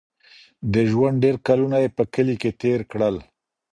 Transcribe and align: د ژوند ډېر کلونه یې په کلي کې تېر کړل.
د 0.73 0.75
ژوند 0.91 1.15
ډېر 1.23 1.35
کلونه 1.47 1.77
یې 1.83 1.89
په 1.97 2.03
کلي 2.13 2.35
کې 2.41 2.51
تېر 2.61 2.79
کړل. 2.91 3.15